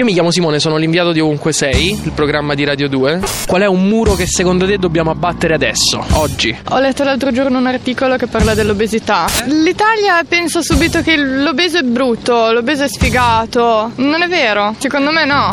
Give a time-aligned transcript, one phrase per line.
[0.00, 3.20] Io mi chiamo Simone, sono l'inviato di Ovunque Sei, il programma di Radio 2.
[3.46, 6.56] Qual è un muro che secondo te dobbiamo abbattere adesso, oggi?
[6.70, 9.26] Ho letto l'altro giorno un articolo che parla dell'obesità.
[9.44, 13.92] L'Italia pensa subito che l'obeso è brutto, l'obeso è sfigato.
[13.96, 15.50] Non è vero, secondo me no.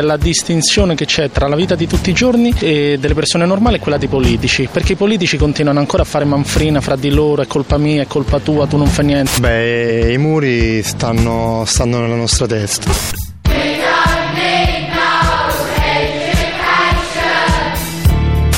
[0.00, 3.76] La distinzione che c'è tra la vita di tutti i giorni e delle persone normali
[3.76, 7.42] e quella dei politici, perché i politici continuano ancora a fare manfrina fra di loro,
[7.42, 9.40] è colpa mia, è colpa tua, tu non fai niente.
[9.40, 13.19] Beh, i muri stanno, stanno nella nostra testa.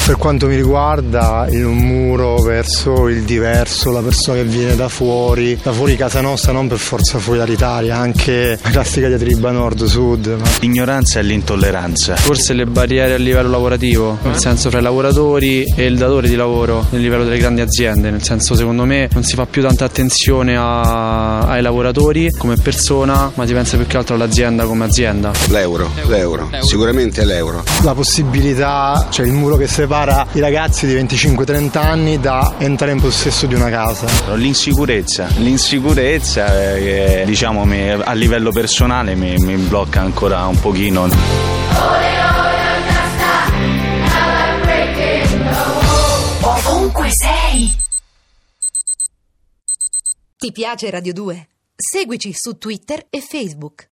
[0.05, 5.57] Per quanto mi riguarda, il muro verso il diverso, la persona che viene da fuori,
[5.63, 10.27] da fuori casa nostra, non per forza fuori dall'Italia, anche la classica diatriba nord-sud.
[10.27, 10.49] Ma...
[10.59, 12.16] L'ignoranza e l'intolleranza.
[12.16, 16.34] Forse le barriere a livello lavorativo, nel senso fra i lavoratori e il datore di
[16.34, 19.84] lavoro, nel livello delle grandi aziende, nel senso secondo me non si fa più tanta
[19.84, 25.30] attenzione a, ai lavoratori come persona, ma si pensa più che altro all'azienda come azienda.
[25.49, 26.66] L'euro, l'euro, l'euro.
[26.66, 27.62] sicuramente l'euro.
[27.82, 33.01] La possibilità, cioè il muro che separa i ragazzi di 25-30 anni da entrare in
[33.01, 34.07] possesso di una casa.
[34.37, 37.66] L'insicurezza, l'insicurezza che diciamo
[38.02, 41.10] a livello personale mi, mi blocca ancora un pochino.
[46.40, 47.79] Ovunque sei.
[50.38, 51.49] Ti piace Radio 2?
[51.77, 53.80] Seguici su Twitter e Facebook.